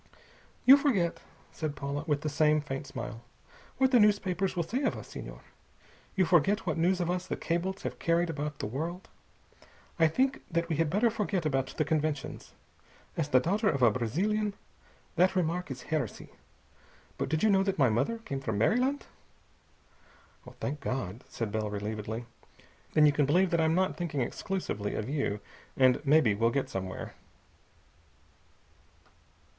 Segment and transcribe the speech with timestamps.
[0.65, 1.19] "You forget,"
[1.51, 3.21] said Paula, with the same faint smile,
[3.77, 5.41] "what the newspapers will say of us, Senhor.
[6.15, 9.09] You forget what news of us the cables have carried about the world.
[9.99, 12.53] I think that we had better forget about the conventions.
[13.15, 14.55] As the daughter of a Brazilian,
[15.17, 16.29] that remark is heresy.
[17.19, 19.05] But did you know that my mother came from Maryland?"
[20.59, 22.25] "Thank God!" said Bell relievedly.
[22.93, 25.41] "Then you can believe that I'm not thinking exclusively of you,
[25.77, 27.13] and maybe we'll get somewhere."